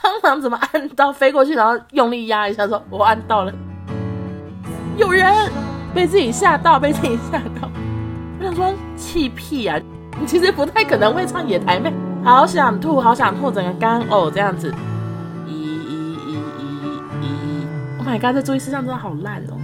[0.02, 3.52] 蟑螂怎么按到飞过去，然后用力压一下说，我按到了，
[4.96, 5.34] 有人
[5.94, 7.68] 被自己吓到，被自己吓到。
[8.38, 9.78] 我想说气屁啊！
[10.18, 11.92] 你其实不太可能会唱野台妹，
[12.24, 14.74] 好想吐，好想吐，整个干呕这样子。
[15.46, 19.58] 咦咦咦咦咦！Oh my god，这注意事项真的好烂哦。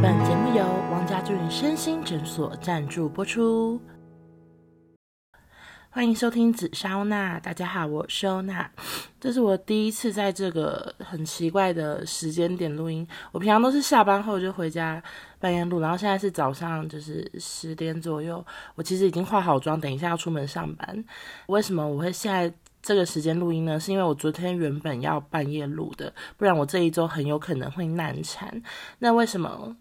[0.00, 3.80] 本节目由王家俊身心诊所赞助播出。
[5.94, 8.70] 欢迎收听紫砂欧娜，大家好，我是欧娜。
[9.20, 13.06] 这是我第一次在这个很奇怪的时间点录音。
[13.30, 15.02] 我平常都是下班后就回家
[15.38, 18.42] 半夜录，然后现在是早上，就是十点左右。
[18.74, 21.04] 我其实已经化好妆，等一下要出门上班。
[21.48, 23.78] 为什么我会现在这个时间录音呢？
[23.78, 28.62] 是因为我昨天原本要半夜录的，不然我这一周很有可能会难产。
[29.00, 29.76] 那为什么？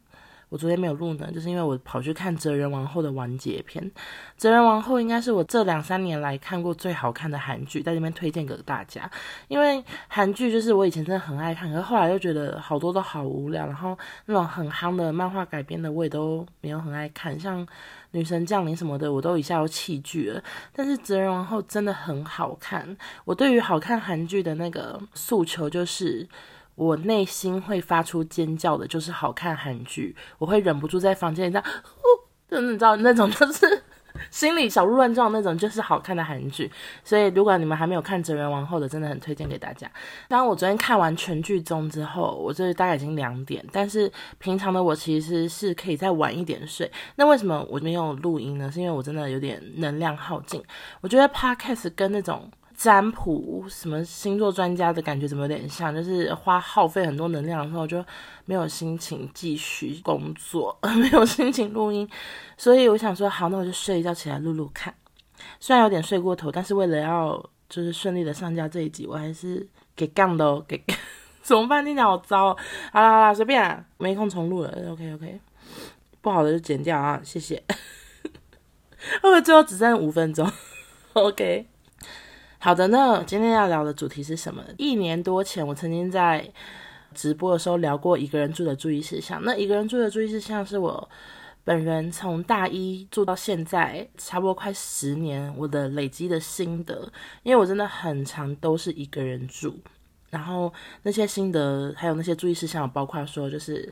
[0.52, 3.82] 我昨天没有录呢，就是因为我跑去看《哲人王后》的完结篇。
[4.38, 9.10] 《哲人王后》应该是我这两三年来看过最好看的韩剧，在这边推荐给大家。
[9.48, 17.66] 因为韩剧就是我以前真的很爱看，可是后来又觉得好多都好无聊，然后那种很夯的漫画改编的我也都没有很爱看，像
[18.12, 20.44] 《女神降临》什么的，我都一下都弃剧了。
[20.74, 22.98] 但是《哲人王后》真的很好看。
[23.24, 26.28] 我对于好看韩剧的那个诉求就是。
[26.76, 32.06] 我内心会发出尖叫的，就是好看韩剧，我会忍不住在房间里这样，哦，
[32.50, 33.84] 就你知道那种，就是
[34.30, 36.70] 心里小鹿乱撞那种，就是好看的韩剧。
[37.04, 39.90] 所以，如果你们还没有看《哲仁王后》的，真的很推荐给大家。
[40.28, 46.92] 当我昨天看完全剧终之后，我这大概已经两点，但是平常的我其实是可以再晚一点睡。
[47.16, 48.72] 那为什么我没有录音呢？
[48.72, 50.62] 是因为我真的有点能量耗尽。
[51.00, 52.50] 我觉得 Podcast 跟那种。
[52.82, 55.94] 占卜什么星座专家的感觉怎么有点像？
[55.94, 58.04] 就是花耗费很多能量的时候，就
[58.46, 62.10] 没有心情继续工作， 没有心情录音，
[62.58, 64.92] 所以我想说，好，那我就睡一觉起来录录看。
[65.60, 67.38] 虽然有点睡过头，但是为了要
[67.70, 70.84] 就是顺利的上架这一集，我还是给杠的哦，给
[71.44, 71.86] 怎么办？
[71.86, 72.58] 你好糟。
[72.92, 74.74] 好啦好啦，随便啊，没空重录了。
[74.90, 75.40] OK OK，
[76.22, 77.64] 不好的就剪掉啊，谢谢。
[79.22, 80.52] 会不会最后只剩五分钟
[81.14, 81.71] ？OK。
[82.64, 84.64] 好的，那今天要聊的主题是什么？
[84.78, 86.48] 一年多前，我曾经在
[87.12, 89.42] 直播的时候聊过一个人住的注意事项。
[89.44, 91.10] 那一个人住的注意事项是我
[91.64, 97.12] 本人从大一住到现在，差不多快十年，我的累积的心得。
[97.42, 99.80] 因为我真的很常都是一个人住，
[100.30, 103.92] 然后那些心得还有那些注意事项，包括说就是。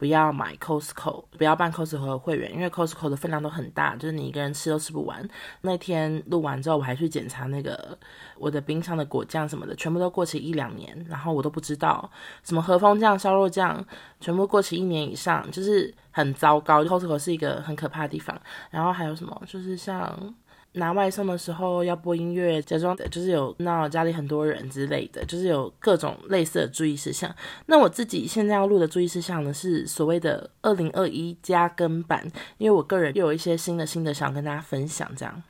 [0.00, 5.28] 不要买 Costco，不要办 Costco 的会员，因为 Costco 的分量都很大，就是你一个人吃都吃不完。
[5.60, 7.98] 那天录完之后，我还去检查那个
[8.38, 12.10] 我的冰箱的果酱什么的，全部都过期一两年，然后我都不知道
[12.42, 13.84] 什么和风酱、烧肉酱，
[14.20, 16.82] 全部过期一年以上，就是很糟糕。
[16.82, 18.40] Costco 是一个很可怕的地方。
[18.70, 20.34] 然后还有什么，就是像。
[20.74, 27.34] 拿外送的时候要播音乐，假装就是有闹家里很多人之类的，就是有各种类似的注意事项。
[27.66, 32.24] 那我自己现在要录的注意事项呢，是所谓的二零二一加更版，
[32.58, 35.10] 因为我个人又有一些新的新的想跟大家分享。
[35.16, 35.42] 这样，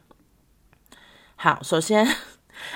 [1.37, 2.07] 好，首先，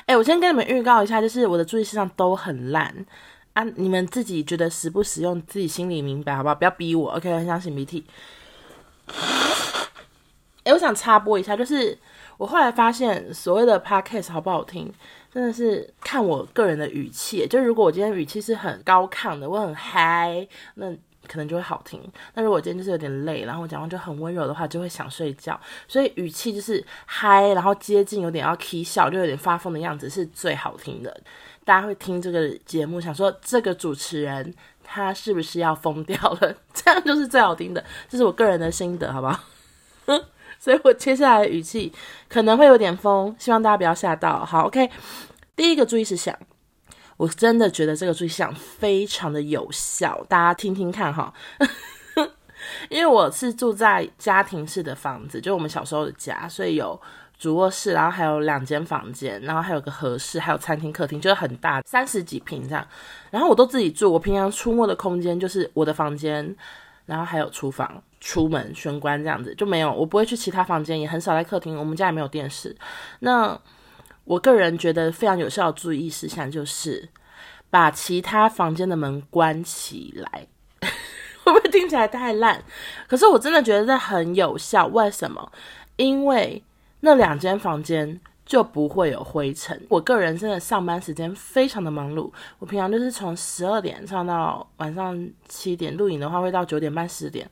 [0.04, 3.06] 哎，我先跟你们预告一下，就是我的注意事项都很烂
[3.54, 6.54] 啊，你们自己觉得实不实用，自己心里明白好不好？
[6.54, 7.34] 不要逼我，OK？
[7.34, 8.04] 很想擤鼻涕。
[10.64, 11.96] 哎，我想插播一下，就是。
[12.36, 14.92] 我后来发现，所谓的 podcast 好不好听，
[15.32, 17.46] 真的是看我个人的语气。
[17.48, 20.92] 就如果我今天语气是很高亢的，我很嗨，那
[21.26, 22.00] 可能就会好听。
[22.34, 25.58] 那如果今天就是有点累，然后我讲话就很温柔的话，就会想睡觉。
[25.88, 31.20] 所以语气就是嗨，然后接近有点要 k 笑，就有点发疯的样子是最好听的。
[31.64, 36.54] 大家会听这个节目，想说这个主持人他是不是要疯掉了？
[36.74, 39.40] 这样就是最好听的，这是我个人的心得，好不好？
[40.58, 41.92] 所以我接下来的语气
[42.28, 44.44] 可能会有点疯，希望大家不要吓到。
[44.44, 44.90] 好，OK，
[45.54, 46.36] 第一个注意事项，
[47.16, 51.32] 我真的觉得这个注意事项非常的有效，大家听听看哈。
[52.88, 56.98] 因为我是住在家庭式的房子，就我们小时候的家，所以有
[57.38, 62.86] 主卧室，然后还有两间房间，然后还有个合室，还有餐厅、客厅，就是很大，三十几平这样。
[63.30, 66.56] 然后我都自己住，我平常出没的空间就是我的房间。
[67.06, 71.76] 然后还有厨房、出门、玄关这样子就没有，我不会去其他房间，也很少在客厅。
[71.76, 72.76] 我们家也没有电视。
[73.20, 73.58] 那
[74.24, 77.08] 我个人觉得非常有效的注意事项就是
[77.70, 80.46] 把其他房间的门关起来，
[81.44, 82.62] 会不会听起来太烂？
[83.06, 84.86] 可是我真的觉得这很有效。
[84.86, 85.52] 为什么？
[85.96, 86.62] 因为
[87.00, 88.20] 那两间房间。
[88.46, 89.80] 就不会有灰尘。
[89.88, 97.48] 我个人真的上班时间非常的忙碌，我平常就是从十二点上到晚上七点，录影的话会到九点半十点。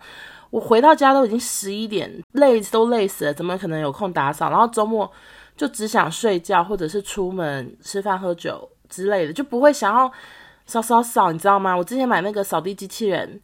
[0.51, 4.51] 我回到家都已经十一点，累都累死了，怎么可能有空打扫？
[4.51, 5.11] 然后周末
[5.57, 10.13] 就只想睡觉，或者是出门吃饭喝酒，之类的，就不会想要
[10.67, 11.75] 扫扫扫，你知道吗？
[11.75, 13.41] 我之前买那个扫地机器人，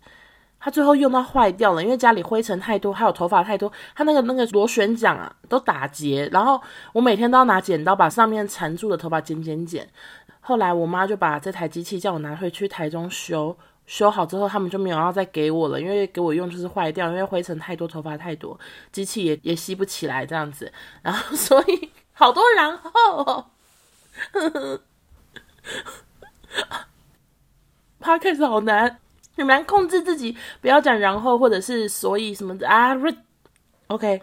[0.60, 6.60] 它最后用到坏掉了，因为家里灰尘太多，还有头发太多，它那个那个螺旋桨啊都打结，然后
[6.92, 9.88] 我每天都要拿剪刀把上面缠住的头发剪剪剪。
[10.40, 13.56] 后来我妈就把这台机器叫我拿回去台中修，
[13.86, 18.58] 修好之后他们就没有要再给我了，因为给我用就是坏掉，因为灰尘太多，头发太多，
[18.90, 20.72] 机器也也吸不起来这样子，
[21.02, 23.44] 然后所以好多然后，
[28.00, 28.98] Podcast 好难，
[29.38, 32.94] 很难控制自己不要讲然后或者是所以什么的啊
[33.86, 34.20] ，OK，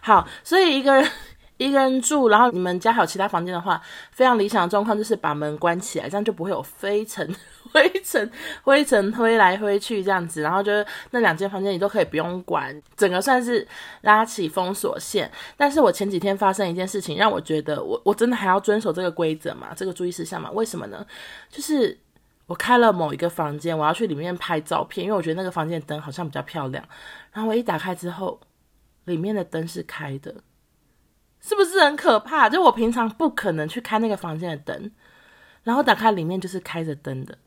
[0.00, 1.06] 好，所以一个人。
[1.58, 3.80] 一个人住，然后你们家还有其他房间的话，
[4.10, 7.24] 非常理想的状况就是把门关起来，这样就不会有飞尘、
[7.70, 8.28] 灰尘、
[8.62, 10.40] 灰尘挥来挥去这样子。
[10.40, 13.64] 然后就是那两间房间你都可以不用管，整个算是
[14.00, 15.30] 拉起封锁线。
[15.56, 20.50] 但是我前几天发生一件事情，让我觉得我我真的还要遵守这个规则嘛，这个注意事项嘛？
[20.50, 21.06] 为什么呢？
[21.48, 21.96] 就是
[22.52, 26.86] 我开了某一个房间，我要去里面拍照片，因为我觉得那个房间的灯好像比较漂亮。
[27.32, 28.38] 然后我一打开之后，
[29.04, 30.34] 里面的灯是开的。
[31.40, 32.50] 是不是很可怕？
[32.50, 34.90] 就我平常不可能去开那个房间的灯，
[35.62, 37.38] 然后打开里面就是开着灯的。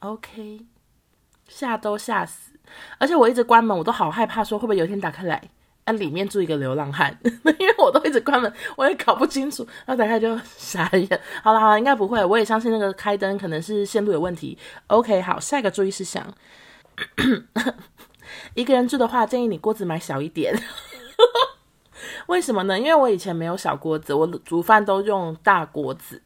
[0.00, 0.66] OK，
[1.46, 2.58] 吓都吓死！
[2.98, 5.48] 而且我一直关门，我都好害怕，说会不会有一天打开来，
[5.88, 9.66] 啊，里面住一个流浪汉， 因为我都一直关门，我也搞不清楚。
[9.86, 11.20] 然后打开就傻眼。
[11.42, 14.58] 好了好了，应该不会，我也相信那个开灯可能是线路有问题。
[14.88, 16.22] OK，好，下一个注意事项，
[18.54, 20.54] 一个人住的话，建议你锅子买小一点。
[22.28, 22.78] 为什么呢？
[22.78, 26.20] 因为我以前没有小锅子，我煮饭都用大锅子。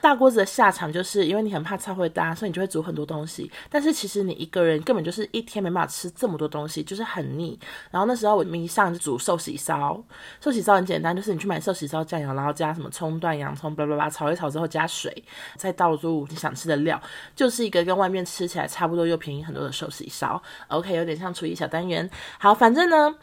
[0.00, 3.50] 大锅子的下场就是因为你很怕菜会搭，所以你就会煮很多东西。
[3.68, 7.58] 但是其实你一个人根本就是一天没办法吃这么多东西，就是很腻。
[7.90, 10.00] 然后那时候我迷上就煮寿喜烧，
[10.40, 15.12] 寿喜烧很简单，就是你去买寿喜烧酱油，然后加什么葱段、洋葱，巴拉巴炒一炒之后加水，
[15.56, 17.02] 再倒入你想吃的料，
[17.34, 20.40] 就是一个跟外面吃起来差不多又便宜很多的寿喜烧。
[20.68, 22.08] OK，有点像厨艺小单元。
[22.38, 23.16] 好，反正呢。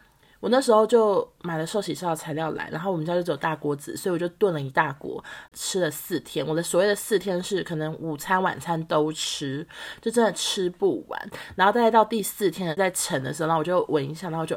[0.46, 6.46] 我那时候就买了寿喜烧的材料来，然后我们家就只有大锅子，所以我就炖了一大锅，吃了四天。
[6.46, 9.68] 我的所谓的四天是可能午餐、晚餐都吃，
[10.00, 11.20] 就真的吃不完。
[11.56, 14.56] 然后大概到第四天在盛的时候，然后我就闻一下，然后就。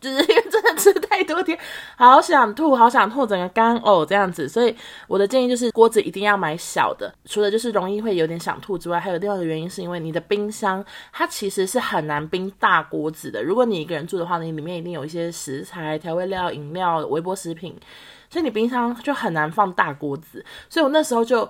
[0.00, 1.58] 就是因为真的吃太多天，
[1.96, 4.48] 好想吐，好想吐，整个干呕这样子。
[4.48, 4.74] 所以
[5.06, 13.42] 我的建议就是锅子一定要买小的，除了就是容易会有点想吐之外，还有另外一个原因是因为你的冰箱它其实是很难冰大锅子的。
[13.42, 17.74] 如果你一个人住的话，你里面一定有一些食材、调味料、饮料、微波食品，
[18.28, 20.44] 所以你冰箱就很难放大锅子。
[20.68, 21.48] 所以我那时候就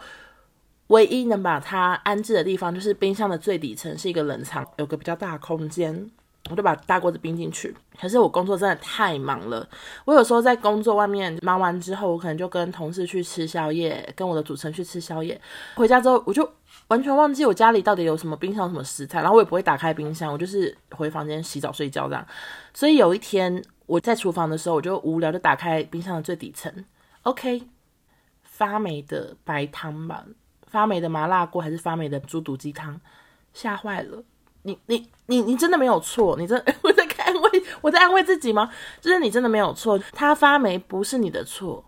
[0.89, 6.11] 唯一能把它安置的地方，就是冰箱的最底层是一个冷藏，有个比较大的空间。
[6.51, 9.67] 我就把大锅子冰进去，可是我工作真的太忙了。
[10.05, 15.41] 我有时候在工作外面忙完之后，我可能就跟同事去吃宵夜，跟我的组成去吃宵夜。
[15.75, 16.47] 回家之后，我就
[16.89, 22.27] 完全忘记我家里到底有什么冰箱、什么食材，然后我也不会打开冰箱，我就是回房间洗澡睡觉这样。
[22.75, 26.71] 所以有一天我在厨房的时候，我就无聊，就打开冰箱的最底层
[27.23, 27.63] ，OK，
[28.43, 30.27] 发霉的白汤吧，
[30.67, 33.01] 发霉的麻辣锅还是发霉的猪肚鸡汤，
[33.55, 34.23] 吓坏了。
[34.65, 38.71] 你你你你真的没有错，你真 我在安慰我在安慰自己吗？
[39.01, 41.85] 就是你真的没有错，它发霉不是你的错，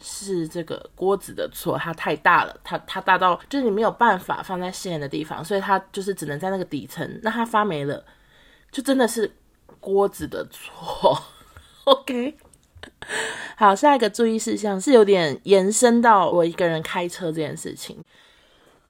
[0.00, 8.04] 是这个锅子的错，它太大了，它它大到就是你没有办法放在显眼的地方，所以它就是只能在那个底层，那它发霉了，
[8.70, 9.30] 就真的是
[9.80, 11.20] 锅子的错。
[11.84, 12.36] OK，
[13.56, 18.02] 好，下一个注意事项是有点延伸到我一个人开车这件事情。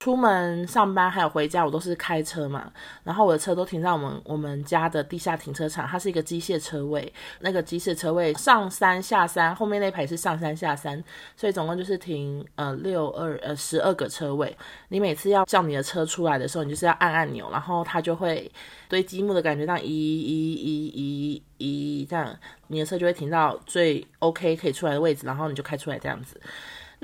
[0.03, 2.73] 出门上班还有回家，我都是开车嘛。
[3.05, 7.13] 然后我的车都停在我们我们家的地下停车场，它是一个机械车位。
[7.39, 11.01] 那个机械车位上山下山，后面那排是上山下山，
[11.37, 14.57] 所以总共就是停呃六二呃十二个车位。
[14.89, 18.51] 你每次要叫你的车出来的时候，你就是要按按钮，然后它就会
[18.89, 26.41] 堆积木的感觉，这样一一一一一这样，你的车就会停到最 OK 可以出来的位置，然后你就开出来这样子。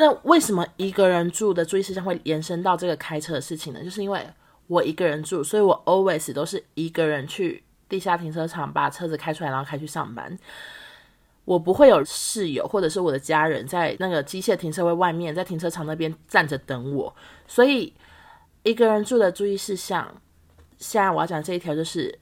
[0.01, 3.83] 那为什么一个人住的注意事项会延伸到这个开车的事情呢？
[3.83, 4.25] 就是因为
[4.69, 10.39] 我一个人住，所以我 always 都是一个人去地下停车场把车子开出来，然后开去上班。
[11.45, 17.13] 我不会有室友或者是我的家人在那个机械停车位外面，在停车场那边站着等我。
[17.49, 17.93] 所以
[18.63, 20.15] 一个人住的注意事项，
[20.77, 22.17] 现在我要讲这一条就是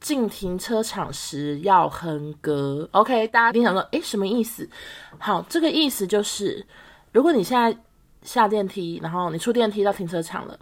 [0.00, 2.88] 进停车场时要哼歌。
[2.90, 4.68] OK，大家一定想说，诶，什么意思？
[5.16, 6.66] 好，这个意思就是。
[7.12, 7.76] 如果你现在
[8.22, 10.58] 下电梯，然后你出电梯到停车场了，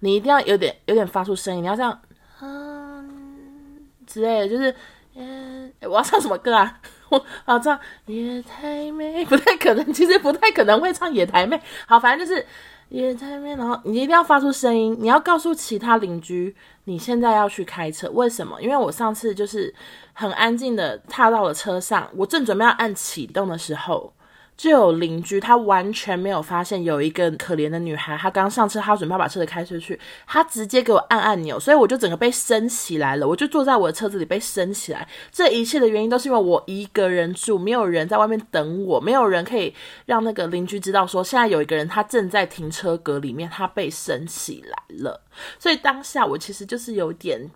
[0.00, 2.00] 你一定要有点有点发出声音，你要这样，
[2.40, 4.74] 嗯之类的，就是，
[5.14, 6.80] 嗯，我要唱什么歌啊？
[7.10, 11.58] 我好唱夜太美，不太可能，其实不太可能会唱野台妹。
[11.86, 12.44] 好，反正就是
[12.90, 18.10] 野台妹，然后你一定要发出声音，你要告诉其他邻居你现在要去开车。
[18.10, 18.60] 为什么？
[18.60, 19.74] 因为我上次就是
[20.12, 24.12] 很安静的踏到了车上，我正准备要按启动的时候。
[24.58, 35.06] 就有邻居，他完全没有发现有一个可怜的女孩，她刚上车，她准备把车子开出去，她直接给我按按钮，所以我就整个被升起来了，我就坐在我的车子里被升起来。
[35.30, 39.72] 这一切的原因都是因为我一个人住，没有人在外面等我，没有人可以
[40.06, 45.22] 让那个邻居知道说现在有一个人他正在停车格里面，他被升起来了。
[45.60, 47.48] 所以当下我其实就是有点，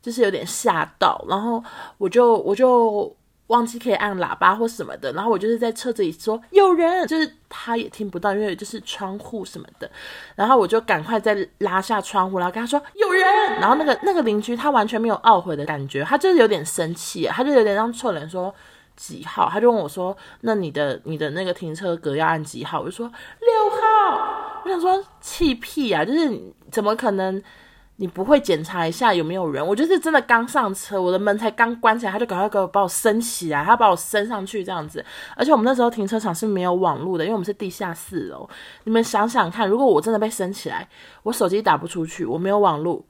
[0.00, 1.62] 就是有点吓到，然后
[1.98, 3.14] 我就我就。
[3.48, 9.90] 忘记可以按喇叭或什么的，然后我就是在车子里说有人，就是他也听不到，因为就是窗户什么的，
[10.36, 13.24] 然后我就赶快再拉下窗户，然后跟他说有人，
[13.58, 18.54] 然后那个那个邻居他完全没有懊悔的感觉，他就是有点生气，他就有点让臭脸说
[18.96, 22.80] 几号，他就问我说那你的你的那个停车格要按几号？
[22.80, 26.38] 我就说六号，我想说气屁啊，就是
[26.70, 27.42] 怎么可能？
[28.00, 29.66] 你不会检查一下有没有人？
[29.66, 35.04] 我就是真的刚上车，我的门才刚关起来，他就赶快给我把我升起来，他把我升上去这样子。
[35.34, 38.48] 而且我们那时候停车场是没有网络的，因为我们是地下四楼。
[38.84, 40.88] 你们想想看，如果我真的被升起来，
[41.24, 43.04] 我手机打不出去，我没有网络，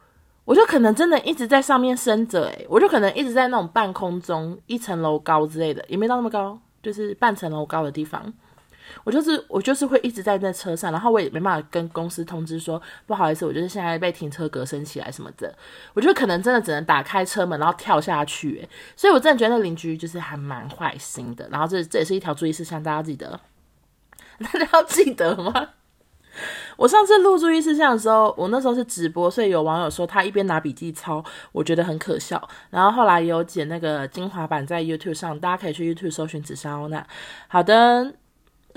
[0.46, 8.32] 我就可能真的一直在上面升着，诶，我就可能一直在那种半空中一层楼高之类的，也没到那么高，就是半层楼高的地方。
[9.04, 15.54] 我就是我就是会一直在那车上，然后我也没办法跟公司通知说不好意思，我就是现在被停车格升起来什么的，
[15.94, 21.48] 我觉得可能真的只能打开车门然后跳下去，所以我真的觉得邻居就是还蛮坏心的。
[21.50, 23.40] 然后这这也是一条注意事项，大家记得，
[24.40, 25.70] 大家要记得吗？
[26.76, 32.48] 我上次录注意事项的时候，我那时候是直播，所以有网友说他一边拿笔记抄，我觉得很可笑。
[32.70, 37.04] 然后后来有剪那个精华版在 YouTube 上，大家可以去 YouTube 搜寻紫砂欧娜。
[37.48, 38.14] 好的。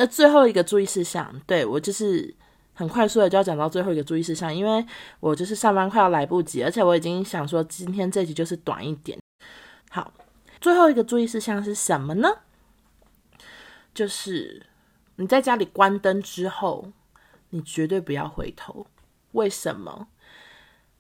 [0.02, 2.34] 那最后一个注意事项，对，我就是
[2.74, 4.84] 很快速的就要讲到最后一个注意事项，因为
[5.20, 9.20] 我就是上班快要来不及，而且我已经想说今天这集就是短一点。
[9.92, 10.12] 好，
[10.60, 12.28] 最后一个注意事项是什么呢？
[13.94, 14.66] 就是
[15.18, 16.92] 你在家里关灯之后，
[17.52, 18.88] 你绝对不要回头。
[19.34, 20.08] 为什么？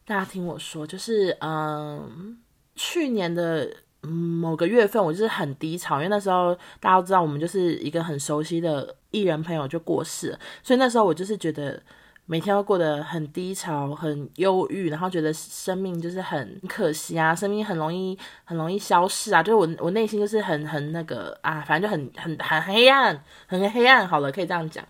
[0.06, 2.38] 大家听我说，就是嗯，
[2.76, 3.78] 去年的。
[4.04, 11.80] 嗯，某个月份我就是很低潮，因为那时候大家都知道我们就是一个很熟悉的艺人朋友就过世了，所以那时候我就是觉得
[12.26, 24.08] 每天都过得很低潮、很忧郁，然后觉得生命就是很可惜啊，生命很容易很容易消逝啊，就是我我内心就是很很那个啊，反正就很很很黑暗，很黑暗。
[24.08, 24.84] 好了，可以这样讲。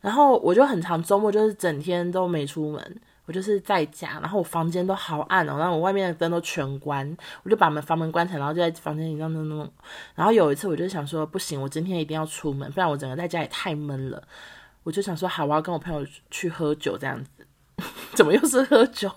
[0.00, 3.00] 然后我就很长周末就是整天都没出门。
[3.32, 9.72] 就是在家，然后我房间都好暗哦，然后我外面的灯都全关，我就把门房门关起来，然后就在房间里弄弄弄。
[10.14, 14.22] 然后有一次，我就想说，不行，我今天一定要出门，不然我整个在家也太闷了。
[14.84, 17.30] 我就想说，好，我要跟我朋友去喝酒，这样子。
[18.14, 19.10] 怎么又是喝酒？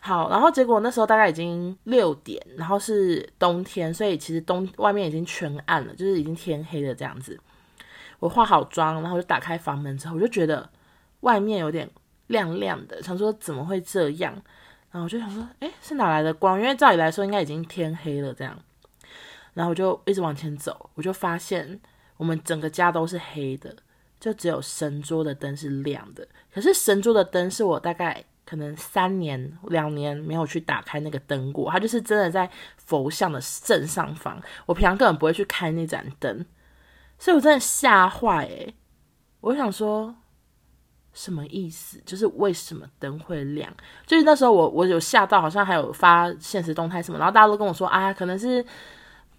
[0.00, 7.38] 好，然后结果那时候大概已经六点，然后是冬天，所以其实冬外面已经全暗了，就是已经天黑了这样子。
[8.18, 10.68] 我化好妆，然后就打开房门之后，我就觉得
[11.20, 11.88] 外面有点。
[12.28, 14.32] 亮亮的，想说怎么会这样？
[14.90, 16.58] 然后我就想说，诶，是哪来的光？
[16.58, 18.58] 因为照理来说应该已经天黑了这样。
[19.52, 21.78] 然后我就一直往前走，我就发现
[22.16, 23.76] 我们整个家都是黑的，
[24.18, 26.26] 就只有神桌的灯是亮的。
[26.50, 34.40] 可是神桌的灯是我大概可能三年、两年没有去打开那个灯过，它就是真的在佛像的正上方。
[34.64, 36.46] 我平常根本不会去开那盏灯，
[37.18, 38.74] 所以我真的吓坏诶，
[39.40, 40.14] 我想说。
[41.12, 42.00] 什么意思？
[42.04, 43.72] 就是为什么灯会亮？
[44.06, 48.64] 就是那时候我我有吓到，好像还有发现实动态什么，然后大家都跟我说啊，可能是。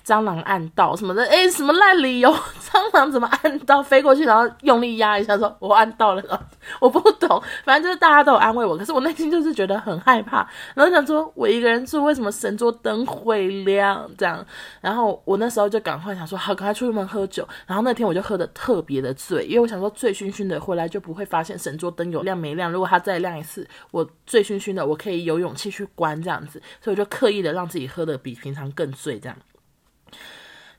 [0.09, 2.33] 蟑螂按到什么的，诶，什么烂理由？
[2.69, 6.47] 蟑螂怎么按到飞过去，然后用力压一下，说我按到了，
[6.81, 7.41] 我不懂。
[7.63, 14.09] 反正就是大家都有安慰我，可是我内心就是觉得很害怕，然后想说我一个人住，为什么神桌灯会亮？
[14.17, 14.43] 这样，
[14.81, 17.47] 然后我那时候就赶快想说，好，赶快出门喝酒。
[17.67, 22.71] 然后那天我就喝得特别的醉，因为我想说醉醺醺的回来就不会发现神桌灯有亮没亮。
[22.71, 26.61] 如果它再亮一次，我醉醺醺的，我可以有勇气去关这样子。
[26.81, 29.37] 所以我就刻意的让自己喝得比平常更醉，这样。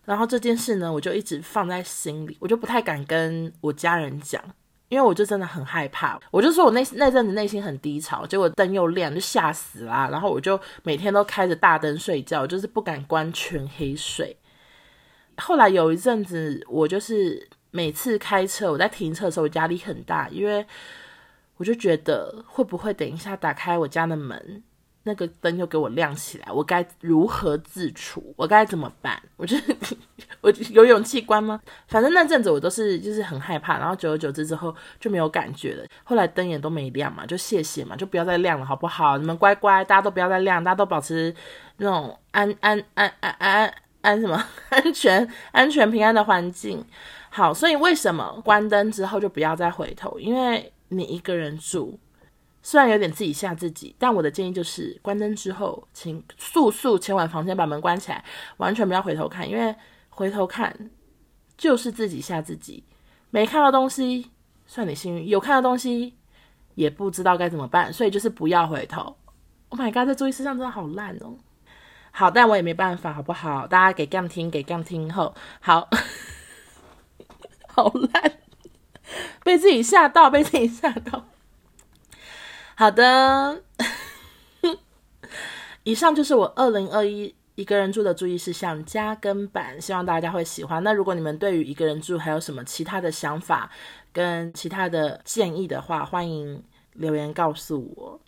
[0.05, 4.43] 然后这件事呢，我就一直放在心里，我就不太敢跟我家人讲，
[4.89, 6.19] 因为我就真的很害怕。
[6.31, 10.09] 我就说我那那阵子内心很低潮，结果灯又亮，就吓死啦。
[10.11, 14.37] 然后我就每天都开着大灯睡觉，就是不敢关全黑睡。
[15.37, 20.67] 后来有一阵子，我就是每次开车，我在停车的时候，我压力很大，因为
[21.57, 24.63] 我就觉得会不会等一下打开我家的门，
[25.03, 28.35] 那个灯又给我亮起来，我该如何自处？
[28.37, 29.21] 我该怎么办？
[29.37, 29.57] 我就
[30.43, 31.59] 我有勇气关吗？
[31.89, 35.85] 反正那阵子我都是就是很害怕，然后久而久之之后就没有感觉了。
[36.05, 39.17] 后来灯也都没亮嘛，就谢谢嘛，就不要再亮了，好不好？
[39.17, 41.35] 你们乖乖，大家都不要再亮，大家都保持
[41.79, 46.85] 那种安 安安安安安什么安全安全平安的环境。
[47.31, 50.19] 好，所以为什么关灯之后就不要再回头？
[50.21, 51.99] 因为你一个人住。
[52.63, 58.25] 虽然有点自己吓自己，但我的建议就是关灯之后，请速速前往房间，把门关起来，
[58.59, 59.75] 完全不要回头看，因为
[60.09, 60.91] 回头看
[61.57, 62.85] 就是自己吓自己。
[63.31, 64.31] 没看到东西
[64.67, 66.15] 算你幸运，有看到东西
[66.75, 69.17] 也不知道该怎么办，所以就是不要回头。
[69.71, 71.39] Oh my god，这注意事项真的好烂哦。
[72.11, 73.67] 好，但我也没办法，好不好？
[73.67, 75.89] 大家给杠听，给杠听后，好，
[77.69, 78.39] 好烂，
[79.45, 81.27] 被自己吓到，被自己吓到。
[82.81, 83.63] 好的，
[85.85, 90.83] 以上就是我二零二一一个人住的注意事项加更版，希望大家会喜欢。
[90.83, 93.71] 那如果你们对于一个人住还有什么其他的想法
[94.15, 98.19] 跟其他的建议的话，欢迎留言告诉我。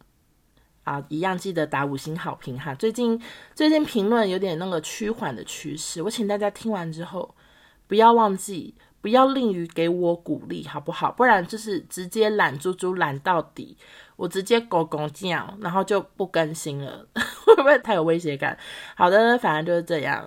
[0.85, 2.75] 啊，一样记得打五星好评哈。
[2.75, 3.19] 最近
[3.55, 7.35] 最近评论有点那个趋缓的趋势，我请大家听完之后
[7.87, 11.11] 不要忘记，不要吝于给我鼓励，好不好？
[11.11, 13.79] 不然就是直接懒猪猪懒到底。
[14.23, 17.05] 我直接狗狗叫，然后就不更新了，
[17.45, 18.57] 会不会太有威胁感？
[18.95, 20.25] 好的，反正就是这样。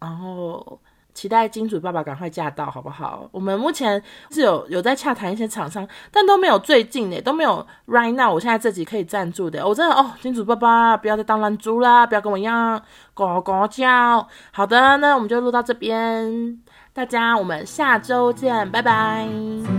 [0.00, 0.80] 然后
[1.14, 3.28] 期待金主爸爸赶快驾到，好不好？
[3.30, 4.02] 我们目前
[4.32, 8.34] 是有有在洽谈一些厂商，但都没有最近的，都没有 right now。
[8.34, 12.82] 我现在这集可以赞助的，我真的哦，金主爸爸不要再当懒猪啦，不要跟我一样
[13.14, 14.26] 狗狗叫。
[14.50, 16.60] 好的，那我们就录到这边，
[16.92, 19.77] 大家我们下周见，拜拜。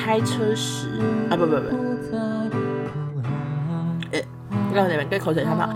[0.00, 0.88] 开车时
[1.30, 1.68] 啊，不不不，
[4.12, 4.22] 哎，
[4.74, 5.74] 让你们对口水唱唱。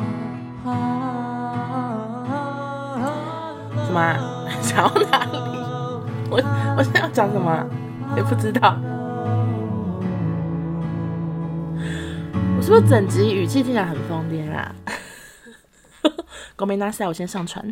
[3.87, 4.17] 什么、啊？
[4.63, 5.39] 讲到哪里？
[6.31, 6.41] 我
[6.77, 7.67] 我现在要讲什么？
[8.17, 8.77] 也不知道。
[12.57, 14.73] 我是不是整集语气听起来很疯癫啊？
[16.57, 17.65] ごめんなさい，我先上传。